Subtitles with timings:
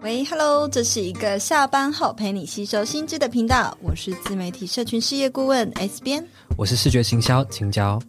[0.00, 6.24] 喂，Hello，这是一个下班后陪你吸收新知的频道，我是自媒体社群事业顾问 S 编，
[6.56, 8.00] 我是视觉行销青椒，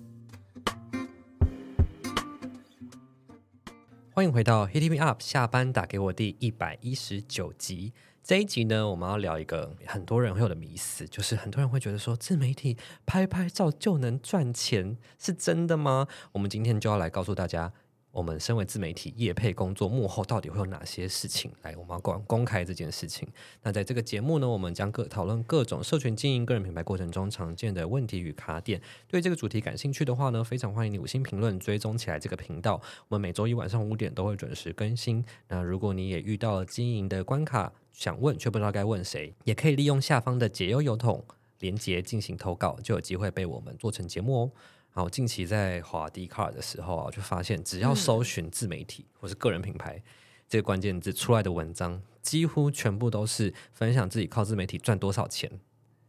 [4.11, 7.91] 欢迎回到 Hit Me Up 下班打给我第一百一十九集。
[8.23, 16.07] 这一集呢，我们要聊一个很多人会有的迷思，就是很多人会觉得说，自媒体拍拍照就能赚钱，是真的吗？
[16.33, 17.73] 我们今天就要来告诉大家。
[18.19, 21.49] 我们身为自媒体业配工作幕后到底会有哪些事情？
[21.61, 23.25] 来，我们要公公开这件事情。
[23.63, 28.81] 那在这个节目呢，我们将各讨论各种社群经营、个人品牌过程中常见的问题与卡点。
[29.07, 32.81] 对这个主题感兴趣的话呢，非常欢迎你五星评论追踪起来这个频道。
[33.07, 35.23] 我们每周一晚上五点都会准时更新。
[35.47, 41.23] 那如果你也遇到了经营的关卡，想问却不知道该问谁，也可以利用下方的解忧邮筒
[41.59, 44.51] 连接进行投稿，就有机会被我们做成节目哦。
[44.91, 50.03] 好，近期在滑 Dcard 的时候啊，就发现只要搜寻自媒体或是个人品牌、嗯、
[50.49, 55.49] 这个关键字出来的文章，几乎全部都是分享自己靠自媒体赚多少钱。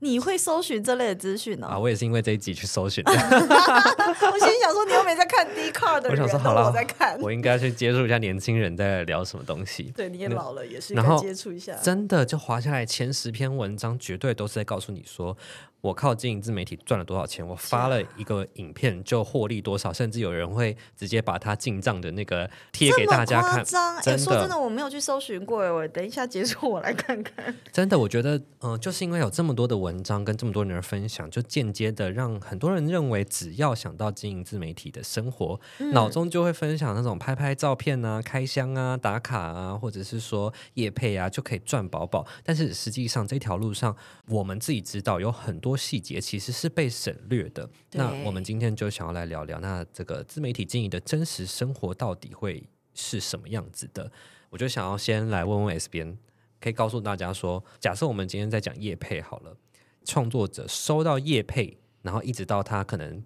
[0.03, 1.67] 你会搜寻这类的资讯呢？
[1.67, 3.13] 啊，我也是因为这一集去搜寻的。
[3.13, 9.93] 我心想说，你又没在看 Dcard 的人，我想说好了，我在看，我应该去接触一下年轻人在聊什么东西。
[9.95, 11.75] 对，你也老了，也是应该接触一下。
[11.83, 15.37] 真的，就滑下来前十篇文章，绝对都是在告诉你说。
[15.81, 17.47] 我靠经营自媒体赚了多少钱？
[17.47, 23.65] 我发了一个影片就获利多少，甚至有人会直接把他进账的那个贴给大家看。
[23.65, 25.61] 真的，说真的，我没有去搜寻过。
[25.61, 27.57] 我等一下结束我来看看。
[27.73, 42.27] 真的，我觉得，嗯、呃，就是因为有这么多的文章跟这么多人分享，就间接的让很多人认为，只要想到经营自媒体的生活，嗯、脑中就会分享那种拍拍照片啊、开箱啊、打卡啊，或者是说夜配啊，就可以赚饱饱。
[42.45, 43.97] 但是实际上这条路上，
[44.29, 45.70] 我们自己知道有很多。
[45.71, 47.69] 多细节其实是被省略的。
[47.93, 54.11] 那我们今天就想要来聊聊，那这个自媒体经营的真实生活到底会是什么样子的？
[54.49, 56.19] 我就想要先来问问 S 边，
[56.61, 59.57] 可以告诉大家说，假设我们今天在讲叶配好了，
[60.05, 63.23] 创作者收到叶配，然后一直到他可能。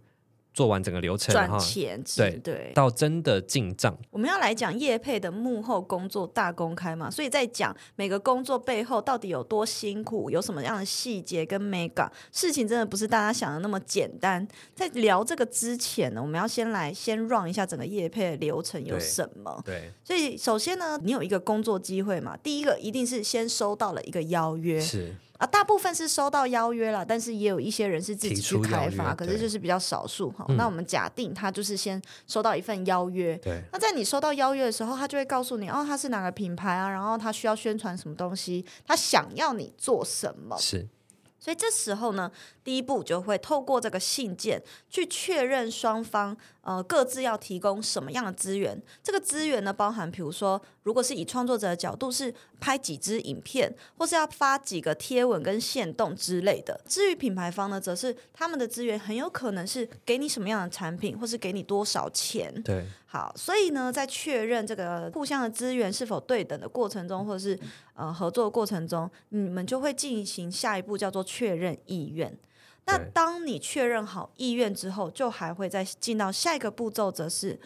[0.55, 3.95] 做完整个流程，赚钱，对对，到真的进账。
[4.11, 14.47] 我们要来讲叶配的幕后工作大公开嘛，所以在讲每个工作背后到底有多辛苦，有什么样的细节跟美感，事情真的不是大家想的那么简单。
[14.77, 19.61] 在聊这个之前呢，我们要先来先 run 一下整个叶配的流程有什么。
[19.65, 24.81] 对，对，所以首先呢，你有一个工作机会嘛，第一个一定是先收到了一个邀约。
[24.81, 25.17] 是。
[25.39, 30.47] 啊，大部分是收到邀约了，但是也有一些人是自己去开发，可是就是比较少数哈。
[30.57, 33.61] 那我们假定他就是先收到一份邀约，对。
[33.73, 40.57] 那在你收到邀约的时候，他就会告诉你哦，他是哪个品牌啊，然后他需要宣传什么东西，他想要你做什么。
[40.59, 40.87] 是。
[41.45, 42.33] 所以这时候呢，
[42.65, 48.81] 第一步就会透过这个信件去确认双方呃各自要提供什么样的资源。
[49.03, 56.81] 这个资源呢，包含比如说，如果是以创作者的角度是拍几支影片，或是要发几个贴文跟限动之类的。
[56.89, 62.51] 至于品牌方呢，则是他们的资源很有可能是给你什么样的产品，或是给你多少钱。
[62.63, 67.57] 对，好，所以呢，在确认这个互相的资源是否对等的过程中，或者是
[67.95, 72.37] 呃合作的过程中，你们就会进行下一步叫做确认意愿。
[72.87, 77.57] 那当你确认好意愿之后，就还会再进到下一个步骤，则是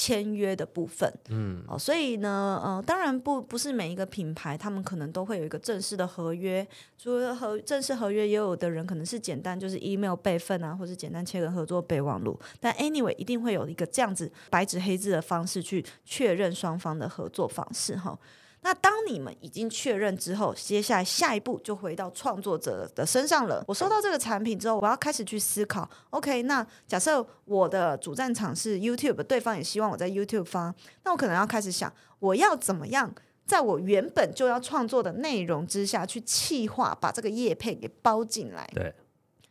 [0.00, 1.12] 签约的部分。
[1.28, 6.64] 嗯，哦，所以呢，呃，当然不不是每一个品牌，他们可能都会有一个正式的合约。
[6.96, 12.38] 除了合正式合约，也有的人可能是简单就是 email 备份啊，或者简单签个合作备忘录。
[12.60, 18.16] 但 anyway，一定会有一个这样子白纸黑字的方式去确认双方的合作方式哈。
[18.60, 23.64] 那当你们已经确认之后，接下来下一步就回到创作者的身上了。
[23.68, 25.88] 我收到这个产品之后，我要开始去思考。
[26.10, 30.74] OK，那假设我的主战场是 YouTube，对方也希望我在 YouTube 发，
[31.04, 33.14] 那我可能要开始想，我要怎么样
[33.46, 38.68] 在我原本就要创作的内容之下去气化，把这个业配给包进来。
[38.74, 38.94] 对。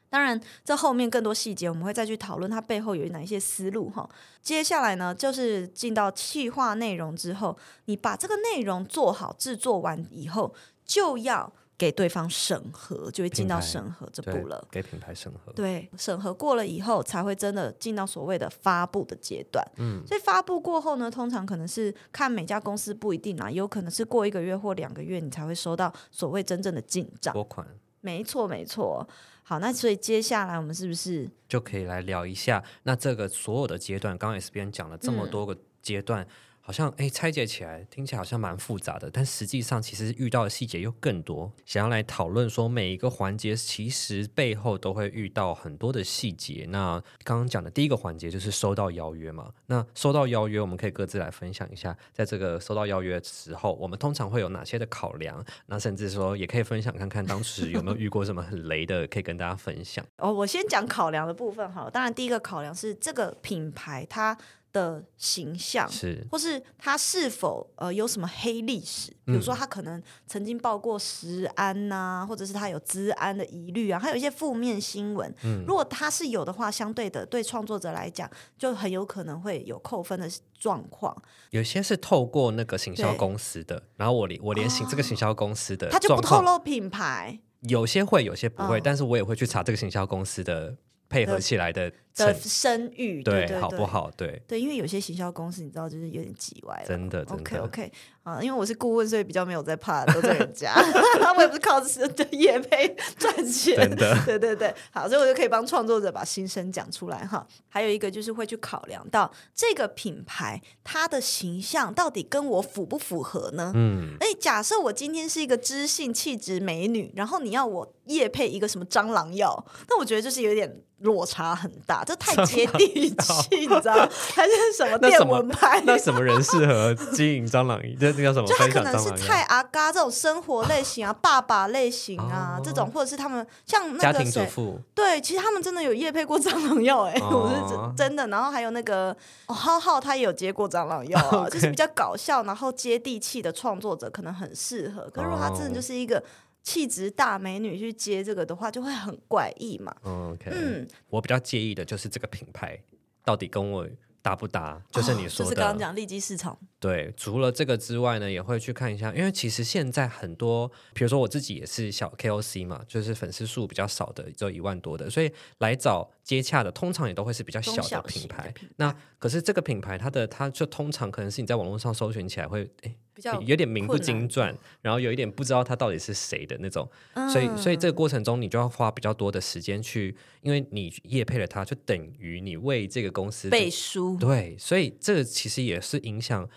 [0.09, 4.09] 当然，这后面更多细节我们会再去讨论，它背后有哪一些思路哈。
[4.41, 10.53] 接下来呢，就是进到企划内容之后，你把这个内容做好、制作完以后，
[10.85, 14.65] 就要给对方审核，就会进到审核这步了。
[14.71, 19.63] 给品牌审核，对，审核过了以后，才会真的进到所谓的发布的阶段。
[19.75, 27.33] 嗯，所以发布过后呢，通常可能是看每家公司不一定啊，有可能是过一个月或两个月，你才会收到所谓真正的进账。
[27.33, 27.67] 拨款，
[27.99, 29.05] 没错，没错。
[29.49, 32.61] 好，那所以接下来我们是不是就可以来聊一下？
[32.83, 36.27] 那这个所有的阶段，刚刚 S 边讲了这么多个阶段，嗯、
[36.67, 41.49] 好像哎，拆解起来听起来好像蛮复杂的，但实际上其实遇到的细节又更多。
[41.65, 46.67] 想要来讨论说每一个环节其实背后都会遇到很多的细节。
[46.69, 49.49] 那刚刚讲的第一个环节就是收到邀约嘛。
[49.67, 55.41] 那收到邀约，我们可以各自来分享一下，在这个收到邀约的时候，我们通常会有哪些的考量？
[55.67, 60.05] 那甚至说也可以分享看看当时有没有遇过什么很雷的，可以跟大家分享。
[60.17, 61.89] 哦，我先讲考量的部分好了。
[61.89, 64.37] 当然，第一个考量是这个品牌它。
[64.77, 69.11] 的形象是，或是他是否呃有什么黑历史？
[69.25, 75.33] 比如说他可能曾经报过食安呐、啊，或者是他有资安的疑虑啊，还有一些负面新闻。
[75.43, 81.15] 嗯，如果他是有的话，相对的对创作者来讲，就很有可能会有扣分的状况。
[81.49, 87.39] 有些是透过那个行销公司的，然后我连我连行这个行销公司的、哦，他就不透露品牌。
[87.61, 90.77] 有些会，有些不会，哦、但是我也会去查这个行销公司的。
[91.09, 94.09] 配合起来的的声誉，对，好不好？
[94.17, 96.85] 对对，因为有些行销公司你知道，就是有点叽歪了。
[96.87, 97.43] 真的，真的。
[97.43, 97.91] OK OK
[98.23, 100.73] 啊，因为我是顾问，所以比较没有在怕得罪人家。
[101.37, 104.17] 我也不是靠着业配赚钱，真的。
[104.25, 107.45] 对对对，好，所以我就可以帮创作者把心声讲出来哈。
[107.69, 113.71] 还有一个就是会去考量到这个品牌它的形象到底跟我符不符合呢？
[113.75, 120.81] 嗯，哎，假设我今天是一个知性气质美女，然后你要我夜配一个什么蟑螂药，那我觉得就是有点。
[121.01, 123.93] 落差很大，这太接地气，你知道？
[124.33, 125.81] 还是什么电蚊拍？
[125.85, 127.77] 那什么人适合经营蟑螂？
[127.99, 128.47] 这那叫什么？
[128.47, 134.79] 就他可能是菜阿嘎这种生活类型啊，爸爸类型啊，这种，或者是他们像那个家庭主妇。
[134.95, 138.25] 对，其实他们真的有夜配过蟑螂药，哎，我是真的。
[138.27, 139.13] 然后还有那个
[139.47, 145.09] 浩浩，他也有接过蟑螂药啊， 就是比较搞笑，然后接地气的创作者可能很适合。
[145.13, 146.23] 可是如果他真的就是一个。
[146.67, 149.95] 气质大美女去接这个的话，就会很怪异嘛。
[150.03, 152.77] 嗯，我比较介意的就是这个品牌
[153.23, 153.87] 到底跟我
[154.21, 156.59] 搭不搭，就是你说的，哦、就是刚刚讲利基市场。
[156.77, 168.51] 对，除了这个之外呢，也会去看一下，因为其实现在很多，比如说我自己也是小 KOC 嘛，就是粉丝数比较少的，只有一万多的，所以来找接洽的，通常也都会是比较小的品牌。
[168.51, 172.97] 品牌那可是这个品牌，它的它就通常可能是你在网络上搜寻起来会诶。
[173.17, 184.15] 比较有点名不经传，然后有一点不知道他到底是谁的那种，嗯、所以所以这个过程中你就要花比较多的时间去，因为你业配了他，就等于你为这个公司背书。
[184.17, 186.47] 对，所以这个其实也是影响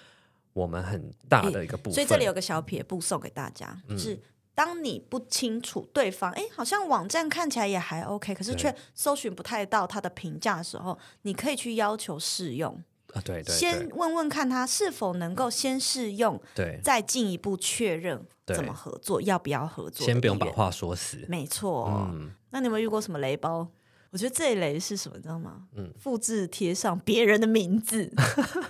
[0.52, 1.94] 我们很大的一个部分。
[1.94, 4.20] 所以这里有个小撇步送给大家，嗯、就是
[4.54, 12.82] 当你不清楚对方，哎，好像网站看起来也还 OK，可是却搜寻不太到他的评价的时候，你可以去要求试用。
[13.14, 20.06] 啊，对，对，对，先问问看他是否能够先试用，对，再进一步确认怎么合作，要不要合作？
[20.06, 21.86] 先不用把话说死，没错。
[22.12, 23.68] 嗯，那你有没有遇过什么雷包？
[24.10, 25.62] 我觉得这一雷是什么，你知道吗？
[25.76, 28.12] 嗯，复制贴上别人的名字，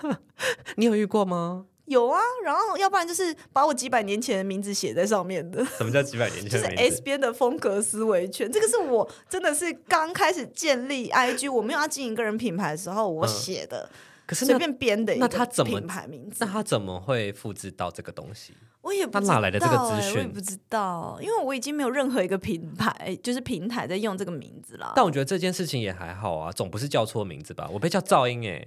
[0.76, 1.66] 你有遇过吗？
[1.86, 5.64] 有啊，然后要不然就是把我几百年前的名字写在上面的。
[5.64, 6.50] 什么叫几百年前？
[6.50, 13.88] 就是 S 边的风格思维圈，这个是我真的是刚开始建立 IG，我没有要经营个人品牌的时候我写的。
[13.90, 13.96] 嗯
[14.30, 18.54] 可是随便编的一个品牌名字，那他怎么会复制到这个东西？
[18.80, 20.12] 我也不知道，他哪来的这个资讯？
[20.12, 24.92] 我也不知道，因为我已经没有任何一个品牌，就是平台在用这个名字了。
[24.94, 27.68] 但我觉得这件事情也还好啊，总不是叫错名字吧？
[27.72, 28.64] 我被叫噪音哎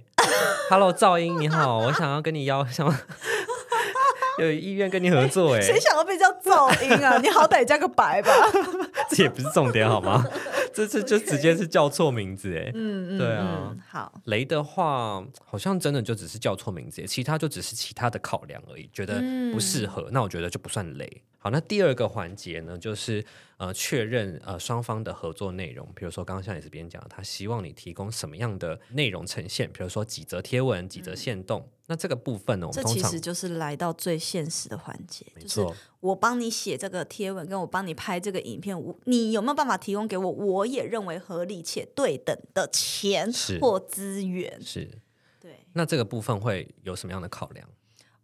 [0.68, 2.94] ，Hello 噪音你好，我想要跟你要什么？
[4.38, 7.16] 有意愿跟你合作哎，谁想要被叫噪音啊？
[7.22, 8.30] 你好歹加个白吧，
[9.08, 10.26] 这也不是重点好吗？
[10.74, 19.22] 这次就直接是叫错名字哎，嗯嗯，对啊，嗯、好雷的话，好像真的就只是叫错名字，其他就只是其他的考量而已，觉得
[19.52, 21.22] 不适合，嗯、那我觉得就不算雷。
[21.38, 23.22] 好，那第二个环节呢，就是
[23.58, 25.86] 呃确认呃双方的合作内容。
[25.94, 31.60] 比如说刚刚像也是别人讲，他希望你提供什么样的内容呈现，比如说几则贴文、几则限动。
[31.60, 35.66] 嗯、那这个部分呢，这其实就是来到最现实的环节，就是
[36.00, 40.30] 我帮你写这个贴文，跟我帮你拍这个影片，我你有没有办法提供给我？
[40.30, 44.58] 我也认为合理且对等的钱或资源。
[44.62, 44.90] 是
[45.38, 45.66] 对。
[45.74, 47.68] 那这个部分会有什么样的考量？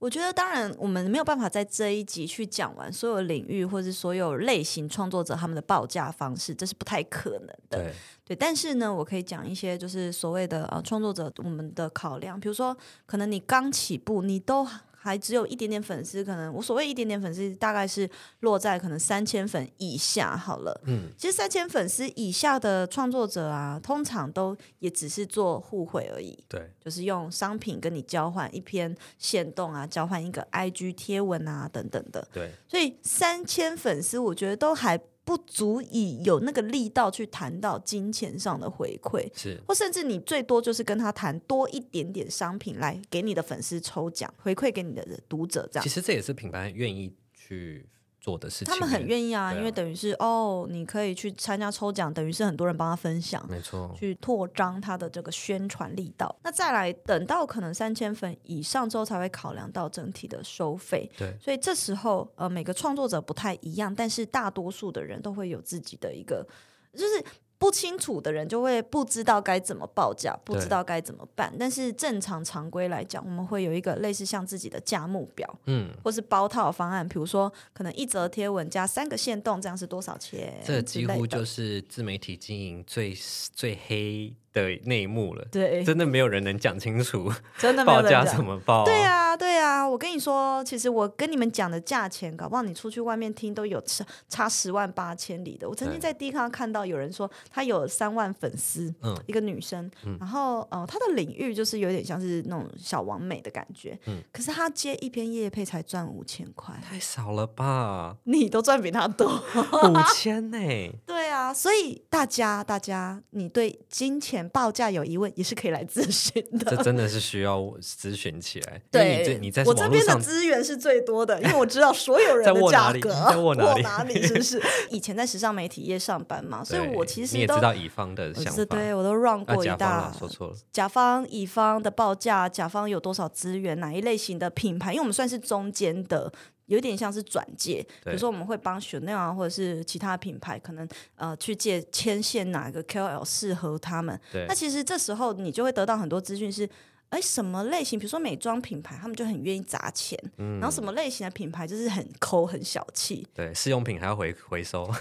[0.01, 7.79] 我觉得，当然，我们没有办法在这一集去讲完所有领域或者所有类型创作者他们的报价方式，这是不太可能的。
[7.79, 7.93] 对，
[8.25, 14.67] 对，但是呢，我可以讲一些就是所谓的呃创作者我们的考量，比如说，可能你刚起步，你都。
[15.03, 18.09] 还只有一点点粉丝，可能我所谓一点点粉丝，大概是
[18.41, 20.79] 落在可能三千粉以下好了。
[20.85, 26.39] 嗯，其实三千粉丝以下的创作者啊，通常都也只是做互惠而已。
[26.47, 32.29] 对，就是用商品跟你交换一篇限动啊，交换一个 IG 贴文啊等等的。
[32.31, 35.01] 对，所以三千粉丝，我觉得都还。
[35.31, 45.85] 不足以有那个力道去谈到金钱上的回馈，是，或甚至你最多就是跟他谈多一点点商品来给你的粉丝抽奖，回馈给你的读者这样。
[45.85, 47.87] 其实这也是品牌愿意去。
[48.21, 56.35] 做的事情，他们很愿意啊，啊因为等于是哦，你可以去参加抽奖，等于是很多人帮他分享，没错，去扩张他的这个宣传力道。
[56.45, 61.11] 那再来等到可能三千粉以上之后，才会考量到整体的收费。
[61.17, 66.47] 对，所以这时候呃，每个创作者不太一样，但是大多数的人都会有自己的一个，
[66.93, 67.25] 就是。
[67.61, 71.55] 不清楚的人就会不知道该怎么报价，不知道该怎么办。
[71.59, 77.07] 但是正常常规来讲，我们会有一个类似像自己的价目表，嗯，或是包套方案。
[77.07, 80.59] 比如说，可能一则贴文加三个限动，这样是多少钱？
[80.65, 83.15] 这几乎就是自媒体经营最
[83.53, 88.85] 最黑的内幕了，对， 真的没有人能讲清楚， 真的报价怎么报？
[88.85, 95.69] 对啊，对啊，我跟你说，其实我跟你们讲的价钱，搞不好你出去外面听都有差差十万八千里的。
[95.69, 108.17] 我曾经在 D 卡看到有人说，他有三万粉丝，嗯，一个女生，嗯、然后呃，她的领域就是有点像是那种小王美的感觉，嗯，可是她接一篇业配才赚五千块，太少了吧？
[108.25, 110.59] 你都赚比她多，五千呢？
[111.07, 116.75] 对啊，所以大家大家，你对金钱报价有疑问，也是可以来咨询的。
[116.75, 118.81] 这真的是需要咨询起来。
[118.91, 123.11] 对，你你在我这边的资源是最多的，因为我知道所有人的价格。
[123.29, 123.83] 在我哪里？
[123.83, 124.23] 哪里？
[124.23, 124.61] 是不是？
[124.91, 128.65] 以前在时尚媒体业上班嘛，所以我其实你也知道乙方的想法。
[128.65, 129.89] 对，我都 run 过一大。
[129.89, 130.57] 啊、说错了。
[130.73, 134.93] 甲方、乙方的报价，甲方有多少资源，哪一类型的品牌？
[134.93, 136.33] 因为我们算是中间的。
[136.71, 144.19] 有点像是转介，比如说我们会帮 Chanel 啊，或者是其他品牌，可能呃去借牵线哪个 KOL 适合他们。
[144.33, 144.47] 对。
[144.49, 146.69] 那其实这时候你就会得到很多资讯，是
[147.09, 147.99] 哎什么类型？
[147.99, 150.17] 比如说美妆品牌，他们就很愿意砸钱。
[150.39, 150.61] 嗯。
[150.61, 153.27] 然后什么类型的品牌就是很抠、很小气。
[153.35, 154.89] 对，试用品还要回回收。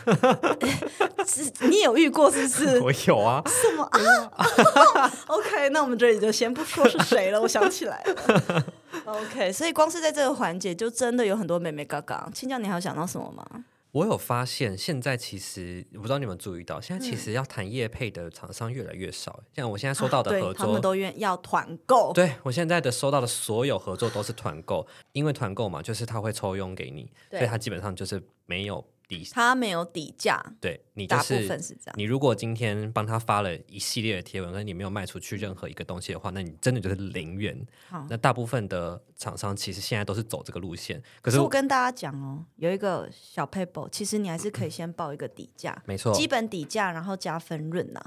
[1.27, 2.79] 是你有遇过是不是？
[2.81, 3.43] 我有啊。
[3.45, 5.11] 什么啊？
[5.27, 7.39] OK，那我们这里就先不说是谁了。
[7.39, 8.65] 我想起来了。
[9.05, 12.29] OK，所以光是在这个环节，就真的有很多美眉角角。
[12.33, 13.65] 青椒，你还有想到什么吗？
[13.91, 19.39] 我有发现，现在其实我不知道你们注意到，现在其实要谈业配的厂商越来越少。
[19.55, 22.13] 像我现在收到的合作，啊、他们都愿要团购。
[22.13, 28.85] 对，我现在的收到的所有合作都是团购，因为团购嘛，就是他会抽佣给你，所以他基本上就是没有。
[29.31, 31.95] 他没有底价，对，你就是，大部分是这样。
[31.95, 37.59] 你如果今天帮他发了一系列的贴文，那你没有卖出去任何一个东西的话，那你真的就是零元。
[37.89, 41.01] 好，那大部分的厂商其实现在都是走这个路线。
[41.21, 47.99] 可是我跟大家讲哦，有一个小 paper，其实你还是可以先报一个底价，没错，基本底价，然后加分润呐。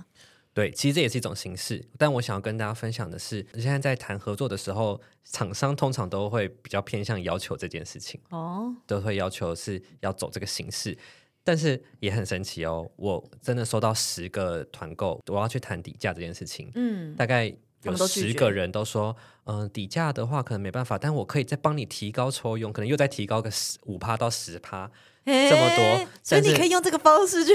[0.55, 10.95] 对，其实这也是一种形式，但我想要跟大家分享的是，现在在谈合作的时候，厂商通常都会比较偏向要求这件事情哦，都会要求是要走这个形式，
[11.43, 17.51] 但是也很神奇哦，我真的收到十个团购，我要去谈底价这件事情，嗯，大概
[17.85, 24.91] 有十个人都说，嗯、呃，底价的话可能没办法，但我可以再帮你提高抽佣，可能又再提高个十五趴到十趴，
[25.25, 27.55] 这么多，所以你可以用这个方式去。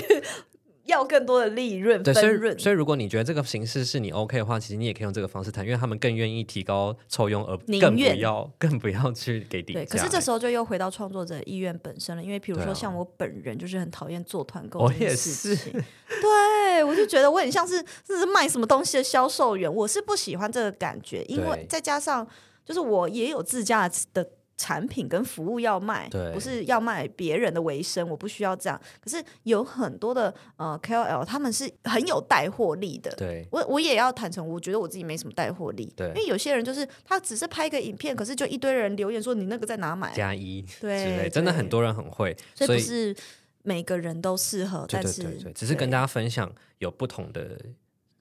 [0.87, 9.79] 要更多的利润对，所以所以如果你觉得这个形式是你 OK 的话，其实你也可以用这个方式谈，因为他们更愿意提高抽佣，而更不要 更不要去给底价。
[9.81, 16.21] 对，可是这时候就又回到创作者意愿本身了，因为比如说像我本人就是很讨厌做团购这件事情，我也是。
[16.21, 22.25] 对，我就觉得我很像是是卖什么东西的销售员，我是不喜欢这个感觉，因为再加上
[22.65, 24.29] 就是我也有自家的。
[24.57, 28.81] 产品跟服务要卖，不是要卖别人的维生，我不需要这样。
[28.99, 33.13] 可是有很多的呃 KOL，他们是很有带货力的。
[33.15, 35.93] 对，我我也要坦诚，我觉得我自己没什么带货力。
[35.95, 40.11] 对，因为有些人就是他只是拍一个影片，可是就一堆人留言说你那个在哪买？
[40.13, 43.15] 加一对，真的很多人很会，所以不是
[43.61, 44.85] 每个人都适合。
[44.87, 47.57] 对对对对，但是只是跟大家分享有不同的。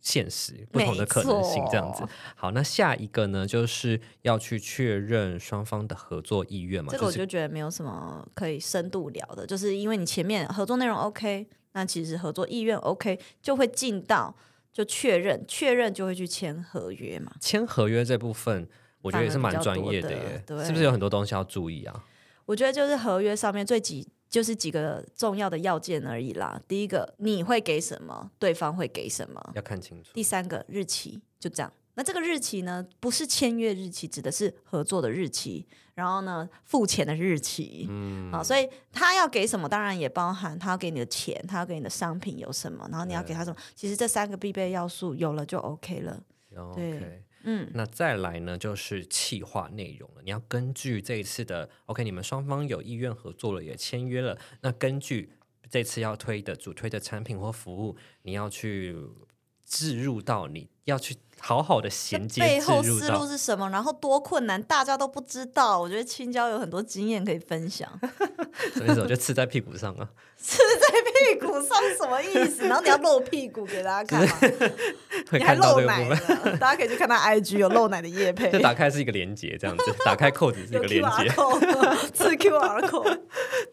[0.07, 2.07] 现实不同的可能性，这样子。
[2.37, 6.93] 好，那下一个呢，就是要去确认双方的合作意愿嘛。
[6.93, 14.33] 这个我就觉得没有什么可以深度聊的，就是因为你前面合作内容 OK，那其实合作意愿 OK，就会进到
[14.73, 17.33] 就确认，确认就会去签合约嘛。
[17.41, 18.69] 签合约这部分，
[19.03, 22.05] 我觉得也是蛮专业的耶，对，是不是有很多东西要注意啊？
[22.45, 24.07] 我觉得就是合约上面最几。
[24.29, 26.61] 就是几个重要的要件而已啦。
[26.67, 30.11] 第一个，你会给什么，对方会给什么，要看清楚。
[30.13, 31.73] 第三个，日期就这样。
[31.95, 35.67] 那这个日期呢，不是签约日期，指的是合作的日期。
[35.95, 37.87] 然后呢，付钱的日期。
[37.89, 43.57] 嗯，啊，所以他要给什么，当然也包含他要给你的钱，他要给你的商品有什么，然后你要给他什么。
[43.75, 46.23] 其实这三个必备要素有了就 OK 了。
[46.75, 47.25] 对。
[47.47, 50.23] 嗯，那再来呢，就是企划内容了。
[50.23, 54.37] 你要根据这一次的 OK，你们双方有意愿合作了，也签约了。
[54.61, 55.33] 那根据
[55.71, 58.95] 这次要推的主推的产品或服务，你要去
[59.65, 61.17] 置入到你要去。
[61.39, 63.69] 好好的衔接，背后思路是什么？
[63.69, 65.79] 然后多困难，大家都不知道。
[65.79, 67.87] 我觉得青椒有很多经验可以分享。
[68.73, 70.11] 所以说，我就刺在屁股上啊。
[70.39, 72.67] 刺在屁股上什么意思？
[72.67, 74.37] 然后你要露屁股给大家看吗？
[75.31, 78.51] 会看到这个部分，你还露奶，大家可以去看他 IG 有露奶的叶配。
[78.51, 81.29] 就打开是一个连接，这样子，打开扣子是一个连接。
[82.13, 83.21] 刺 QR code。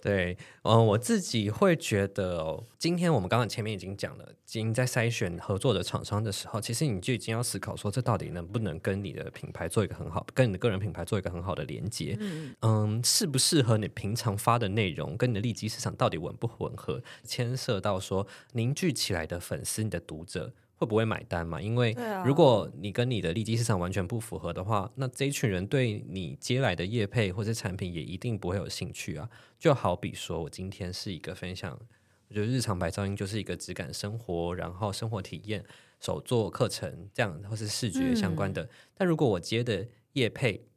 [0.01, 12.17] 对，嗯，我自己会觉得哦，今天我们刚刚前面已经讲了，已经在筛选合作的厂商的时候，其实你就已经要思考说，这到底能不能跟你的品牌做一个很好，跟你的个人品牌做一个很好的连接？
[12.19, 17.01] 嗯，嗯，适不适合你平常发的内容，跟你的利基市场到底吻不吻合？
[17.24, 20.51] 牵涉到说凝聚起来的粉丝，你的读者
[20.84, 21.62] 会不会买单嘛？
[21.62, 29.30] 因为如果你跟你的利基市场完全不符合的话，那这一群人对你接来的业配或者产品也一定不会有兴趣啊。
[29.58, 31.80] 就好比说我今天是一个分享，
[32.28, 35.63] 我觉得日常白噪音就是一个质感生活，然后生活体验。
[36.02, 38.63] 手作课程这样，或是视觉相关的。
[38.63, 40.68] 嗯、但如果我接的业配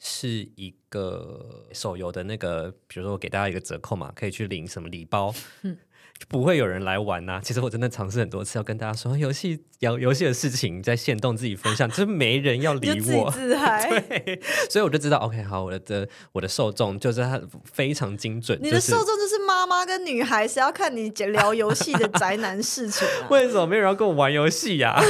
[0.00, 5.32] 是一个手游的那个，比如说我给大家一个折扣嘛，可以去领什么礼包。
[5.62, 5.78] 嗯
[6.28, 7.40] 不会有人来玩呐、啊。
[7.42, 13.30] 其实我真的尝试很多次，要跟大家说游戏、游游戏的事情，在线动自己分享，就是没人要理我。
[13.34, 18.58] 对，所以我就知道，OK，好，我的我的受众就是他非常精准。
[18.62, 23.28] 你的受众就是妈妈跟女孩，是要看你聊游戏的宅男事情、啊。
[23.30, 25.00] 为什么没有人要跟我玩游戏呀？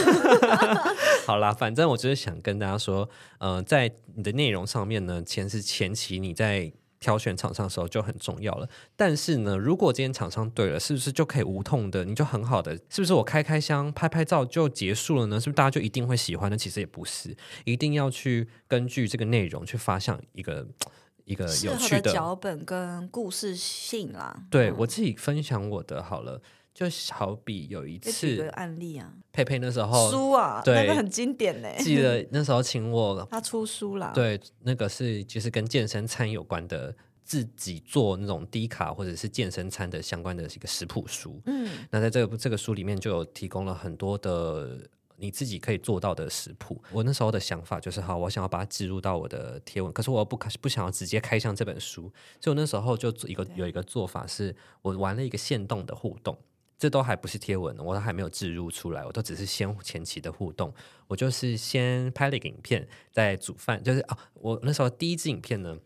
[1.26, 6.73] 好啦，反正我就是想跟大家说，呃，在你的内容上面呢，前是前期你在。
[7.02, 12.04] 挑选厂商的时候就很重要了，但是呢，如果今天厂商对了，是不是就可以无痛的？
[12.04, 15.40] 你就很好的，是不是我开开箱拍拍照就结束了呢？
[15.40, 16.56] 是不是大家就一定会喜欢呢？
[16.56, 20.64] 其实也不是，一定要去根据这个内容去发想一个
[21.25, 24.44] 一个有趣的脚本跟故事性啦。
[24.49, 26.40] 对、嗯、我自己分享我的好了。
[26.74, 31.68] 就好比有一次，案例啊，佩佩那时候书啊，对，那个很经典呢。
[31.78, 41.40] 记得那时候请我， 他出书了，对，那个是就是跟健身餐有关的，自己做那种低卡或者是健身餐的相关的一个食谱书。
[41.44, 44.78] 嗯，那在这个这个书里面就有提供了很多的
[45.18, 46.82] 你自己可以做到的食谱。
[46.90, 56.37] 我那时候的想法就是，好，我想要把它植入到我的贴文，可是我又不不想要直接开箱这本书，所以我那时候就一个有一个做法是，我玩了一个限动的互动。
[56.83, 60.75] 这都还不是贴文，我都还没有置入出来，我都只是先前期的互动。
[61.07, 65.79] 我就是先拍了一个影片，在煮饭，就是啊，我那时候第一支影片呢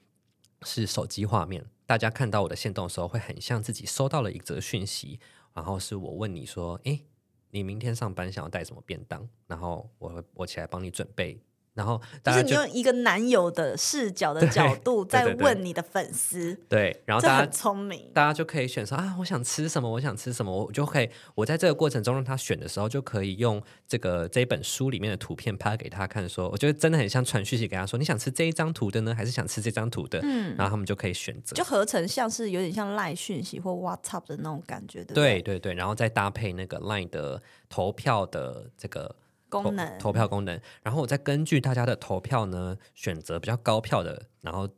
[0.62, 5.20] 是手机画面，大家看到我的线动的时候，会很像自己收到了一则讯息，
[5.52, 7.04] 然后是我问你说，诶，
[7.50, 9.28] 你明天上班想要带什么便当？
[9.46, 11.38] 然后我会我起来帮你准备。
[11.76, 30.18] 然后就，就是你用一个男友的视角的角度 在问你的粉丝，对，然后大家很聪明，大家就可以选说啊，我想吃什么，我想吃什么，我就可以，我在这个过程中让他选的时候，就可以用这个这一本书里面的图片拍给他看，说，我觉得真的很像传讯息给他说，你想吃这一张图的呢，还是想吃这张图的？
[30.22, 35.42] 嗯，然后他们就可以选择，就合成像是有点像赖讯息或 WhatsApp 的那种感觉，对对？
[35.42, 39.14] 对对对，然后再搭配那个 Line 的投票的这个。
[39.62, 44.68] 功能投票功能，然后我再根据大家的投票呢，选择比较高票的，然后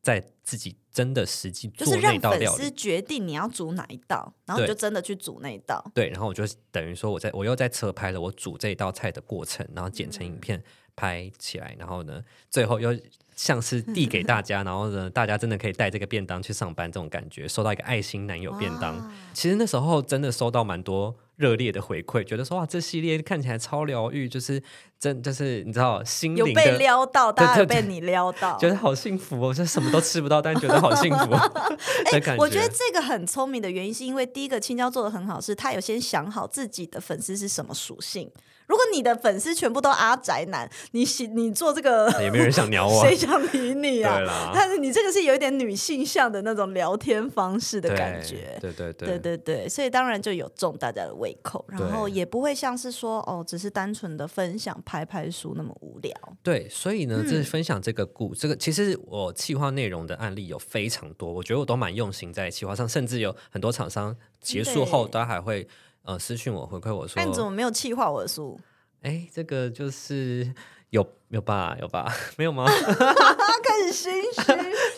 [0.00, 5.84] 再自己真的实际做那道料理，就是让粉丝决定你要煮哪一道，然后你就真的去煮那一道。
[5.94, 10.62] 对，然后我就等于说，我在我又在车拍了我煮这一道菜的过程，然后剪成影片
[10.96, 12.96] 拍起来，嗯、然后呢，最后又
[13.36, 19.12] 像是递给大家，然后呢， 大家真的可以带这个便当去上班，这种感觉，收到一个爱心男友便当。
[19.34, 21.14] 其实那时候真的收到蛮多。
[21.38, 24.60] 热烈的回馈，觉得说哇，这系列看起来超疗愈，就是
[24.98, 29.54] 真就是你知道心灵有被撩到，大家有被你撩到，觉得好幸福哦！
[29.54, 31.32] 就什么都吃不到，但觉得好幸福。
[32.12, 38.28] 哎、欸，我觉得这个很聪明的原因，是因为第一个青椒做的很好，是他有先想好自己的粉丝是什么属性。
[38.68, 41.04] 如果你的粉丝全部都阿宅男，你
[41.34, 44.52] 你做这个也没人想鸟我， 谁想理你啊？
[44.54, 49.08] 但是你这个是有一点女性向的那种聊天方式的感觉，对对对。
[49.08, 56.12] 对对对，所以当然就有中大家的胃口，然后也不会像是说哦，只是单纯的分享拍拍书那么无聊。
[56.42, 65.66] 对，所以呢，这是分享这个故、嗯、这个，其实我企划内容的案例有非常多，我觉得我都蛮用心在企划上，甚至有很多厂商结束后都还会。
[66.08, 68.58] 呃，私讯我回馈我说，那你怎么没有气化我的书？
[69.02, 70.54] 哎，这个就是
[70.88, 71.76] 有有吧？
[71.78, 72.10] 有吧？
[72.36, 72.64] 没有吗？
[73.62, 74.52] 开始心虚，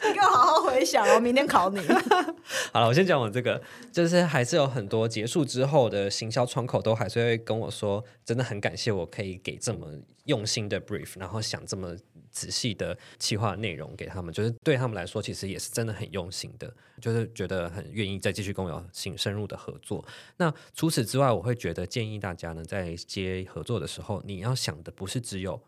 [0.08, 1.80] 你给我好好回想哦，明天考你。
[2.72, 9.88] 好了，我先讲我这个，就是还是有很多结束之后的行销窗口都还是会跟我说，真的很感谢我可以给这么
[10.26, 11.96] 用心的 brief，然后想这么
[12.30, 20.04] 仔细的企划内容给他们，就是对他们来说其实也是真的很用心的，就是觉得很愿意再继续跟我有深入的合作。
[20.36, 25.60] 那除此之外，我会觉得建议大家呢，在接合作的时候，你要想的不是只有。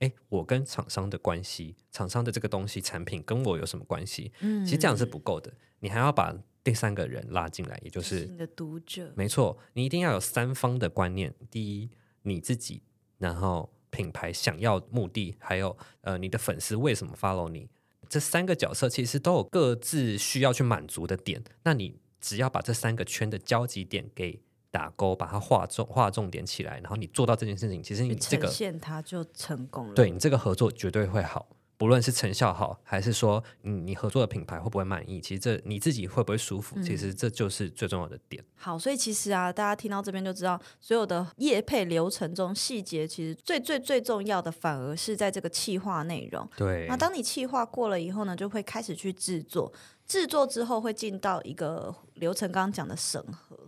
[0.00, 4.30] 哎，我跟厂商的关系，厂商的这个东西产品跟我有什么关系？
[4.40, 9.12] 嗯，其实这样是不够的，你还要把第三个人拉进来，也就是你的读者。
[9.16, 11.90] 没错，你一定要有三方的观念：第一，
[12.22, 12.82] 你自己，
[13.18, 17.70] 然后品牌想要目的，还有呃，你的粉丝为什么 follow 你？
[18.08, 21.42] 这三个角色其实都有各自需要去满足的点。
[21.62, 24.42] 那你只要把这三个圈的交集点给。
[24.76, 29.94] 打勾，把它画重画重点起来，然后你做到这件事情，其实你这个线它就成功了。
[29.94, 31.46] 对，你这个合作绝对会好，
[31.78, 38.44] 不论是成效好，还是说你你合作的品牌会不会满意，其实这你自己会不会舒服，嗯、其实这就是最重要的点。
[38.54, 46.46] 好，所以其实啊，大家听到这边就知道，所有的业配流程中细节，其实最最最重要的反而是在这个企划内容。
[46.54, 49.72] 对，那当你企划过了以后呢，就会开始去制作，
[50.06, 53.58] 制作之后会进到一个流程，刚刚讲的审核。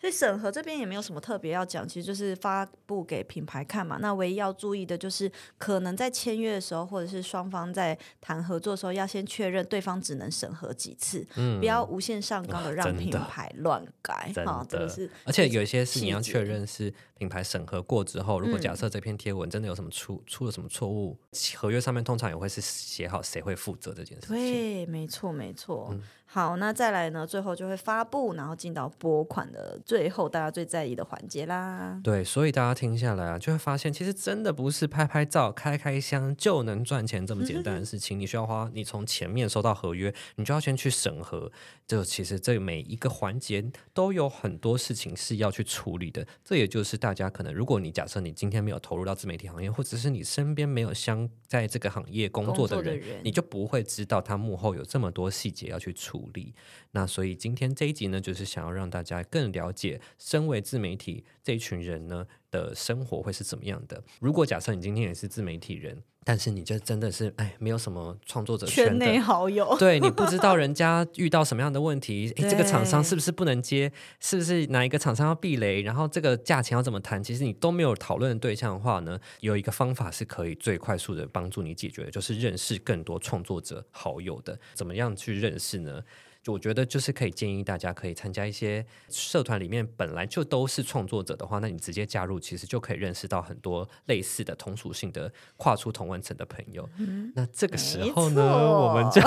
[0.00, 3.98] 所以审核这边也没有什么特别要讲，其实就是发布给品牌看嘛。
[4.00, 14.32] 那唯一要注意的就是，可能在签约的时候，或者是双方在谈合作的时候，要先确认对方只能审核几次，嗯、不要无限上纲的让品牌乱改。
[14.46, 15.10] 好，这个是。
[15.24, 21.18] 而且有一些是你要确认是品牌审核过之后，如果假设这篇贴文真的有什么出出了什么错误，
[21.56, 24.36] 合约上面通常也会是写好谁会负责这件事情。
[24.36, 25.88] 对，没错，没错。
[25.90, 27.26] 嗯好，那再来呢？
[27.26, 31.98] 最后就会发布，然后进到拨款的最后，大家最在意的环节啦。
[32.04, 38.20] 对，所以大家听下来啊，就会发现，其实真的不是拍拍照、开开箱就能赚钱这么简单的事情。
[38.20, 41.50] 你需要花，你从前面收到合约，你就要先去审核。
[41.86, 43.64] 就其实这每一个环节
[43.94, 46.26] 都有很多事情是要去处理的。
[46.44, 56.52] 这也就是大家可能，如果你假设你今天没有投入到自媒体行业，或者是你身边没有相在这个行业工作的人，的人你就不会知道他幕后有这么多细节要去处鼓励，
[56.90, 64.02] 那所以今天这一集呢，就是想要让大家更了解身为自媒体这一群人呢的生活会是怎么样的。
[64.20, 84.58] 如果假设你今天也是自媒体人，但是你就真的是哎，没有什么创作者圈，圈内好友， 对，你不知道人家遇到什么样的问题，哎，这个厂商是不是不能接，是不是哪一个厂商要避雷，然后这个价钱要怎么谈，其实你都没有讨论的对象的话呢，有一个方法是可以最快速的帮助你解决的，就是认识更多创作者好友的。
[84.74, 86.02] 怎么样去认识呢？
[86.46, 96.88] 我觉得就是可以建议大家可以参加一些社团，里面本来就都是创作者的话，那你直接加入，其实就可以认识到很多类似的同属性的跨出同温层的朋友。
[96.98, 99.20] 嗯、那这个时候呢，错我们就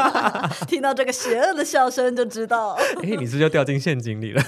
[0.66, 4.42] 听到这个邪恶的笑声，就知道，哎，你是不是就掉进陷阱里了？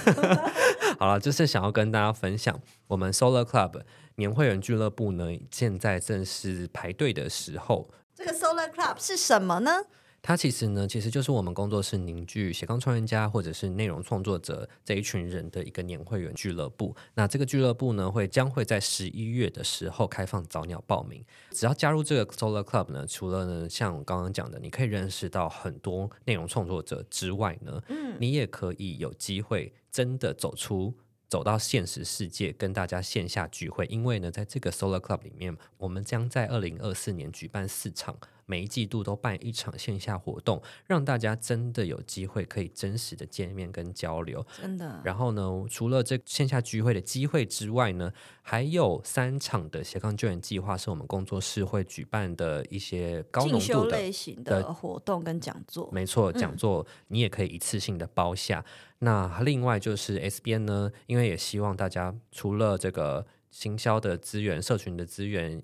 [0.99, 3.81] 好了，就是想要跟大家分享，我们 Solar Club
[4.17, 7.89] 年会员俱乐部呢，现在正是排队的时候。
[8.13, 9.85] 这个 Solar Club 是什么呢？
[10.23, 16.95] 它其实呢，其实就是我们工作室凝聚斜杠创业家或者是内容创作者这一群人的一个年会员俱乐部。
[17.15, 21.25] 那这个俱乐部呢，会将会在十一月的时候开放早鸟报名。
[21.51, 30.93] 只要加入这个 Solar Club 呢，除了呢像我刚刚讲的，你可以认识到很多内容创作者之外呢，嗯，你也可以有机会真的走出。
[31.27, 33.85] 走到现实世界，跟大家线下聚会。
[33.85, 38.17] 因为呢，在这个 Solar Club 里面，我们将在二零二四年举办四场，
[38.51, 44.45] 每一季度都办一场线下活动，让大家真的有机会可以真实的见面跟交流。
[44.61, 44.99] 真的。
[45.05, 48.11] 然后呢，除了这线下聚会的机会之外呢，
[48.41, 55.89] 还有三场的斜杠救援计划是我们工作室会举办的一些高浓度的类型的活动跟讲座。
[55.93, 58.59] 没错，讲座你也可以一次性的包下。
[58.59, 58.65] 嗯
[59.03, 65.59] 那另外就是 S 边呢，因为也希望大家除了这个行销的资源、社群的资源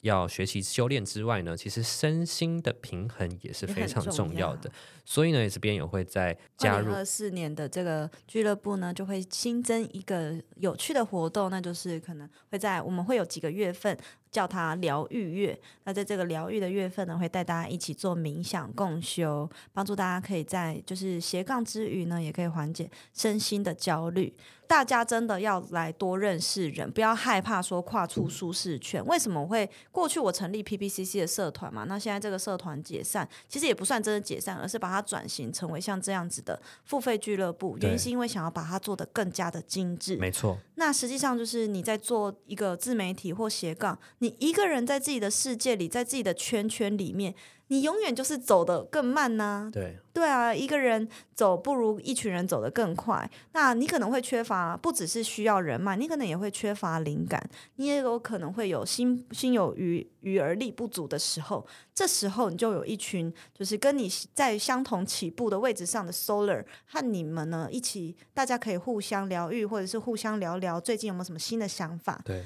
[0.00, 4.68] 要学习修炼之外呢，其实身心的平衡也是非常重要的。
[4.68, 4.74] 要
[5.10, 13.98] 所以呢，S 编也会在加入二四年的这个俱乐部呢，就会新增一个有趣的活动，那就是可能会在我们会有几个月份。
[14.30, 24.32] 叫它疗愈月，那在这个疗愈的月份呢，会带大家一起做冥想共修，帮助大家可以在就是斜杠之余呢，也可以缓解身心的焦虑。
[24.68, 29.04] 大家真的要来多认识人，不要害怕说跨出舒适圈。
[29.04, 31.82] 为什么会过去我成立 PPCC 的社团嘛？
[31.88, 37.76] 那现在这个社团解散，其实也不算真的解散，而是把它转型成为像这样子的付费俱乐部。
[37.80, 40.16] 原因是因为想要把它做得更加的精致。
[40.16, 40.58] 没错。
[40.76, 47.34] 那实际上就是你在做一个自媒体或斜杠，你一个人在自己的世界里，在自己的圈圈里面。
[47.70, 53.30] 你永远就是走得更慢呐、啊，对对啊，一个人走不如一群人走得更快。
[53.52, 61.64] 那你可能会缺乏，不只是需要人脉，你可能也会缺乏灵感，你也有可能会有心心有余余而力不足的时候。
[61.94, 72.20] 这时候你就有一群，就是跟你在相同起步的位置上的 Solar，和你们呢一起，大家可以互相疗愈，或者是互相聊聊最近有没有什么新的想法。
[72.24, 72.42] 对。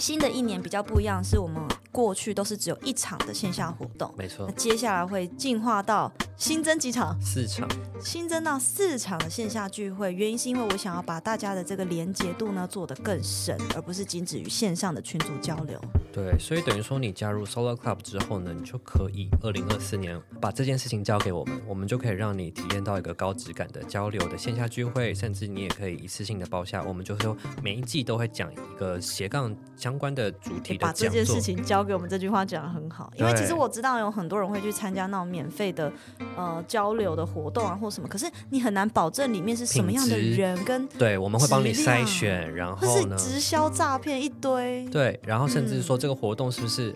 [0.00, 4.46] 新的一年比较不一样，是我们过去都是只有一场的线下活动，没错。
[4.48, 6.10] 那接下来会进化到
[6.40, 7.14] 新增几场？
[7.20, 7.68] 四场。
[8.02, 15.78] 新增到四场的线下聚会，原因是因为我想要把大家的这个连接度呢做得更深，而不是仅止于线上的群组交流。
[16.10, 26.82] 对，所以等于说你加入 Solar Club 之后呢，你就可以二零二四年把这件事情交给我们，我们就可以让你体验到一个高质感的交流的线下聚会，甚至你也可以一次性的包下。
[26.82, 30.78] 我们就是说每一季都会讲一个斜杠相关的主题。
[30.78, 35.92] 把这件事情交给我们，这句话讲得很好，因为其实我知道有很多人会去参加那种免费的
[36.36, 46.94] 呃交流的活动啊，或什么，可是你很难保证里面是什么样的人跟对，我们会帮你筛选，然后呢，直销诈骗一堆，对，然后甚至说这个活动是不是？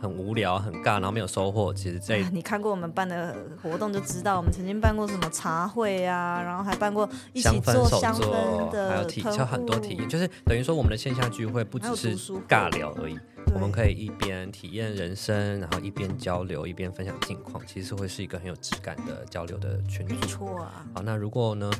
[0.00, 1.74] 很无聊，很尬，然后没有收获。
[1.74, 13.18] 其实这，你看过我们办的活动就知道，我们曾经办过什么茶会啊，然后还办过一起做香氛的，还有体，还有很多体验，就是等于说我们的线下聚会不只是尬聊而已。
[13.54, 20.14] 我们可以一边体验人生，然后一边交流，一边分享近况，其实会是一个很有质感的交流的群组。
[20.14, 20.84] 没错啊。
[20.94, 21.70] 好，那如果呢，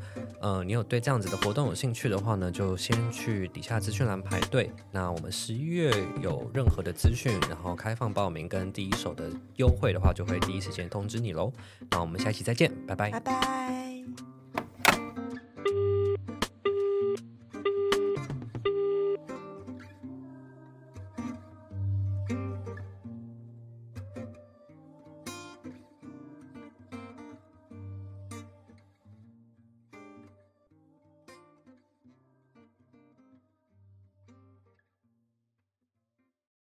[0.40, 4.70] 呃，你有对这样子的活动有兴趣的话呢，就先去底下资讯栏排队。
[4.90, 11.52] 那我们十一月有任何的资讯，然后开放报名跟第一手的优惠的话，就会第一时间通知你喽。
[11.90, 13.10] 那我们下期再见，拜拜。
[13.10, 14.02] 拜拜。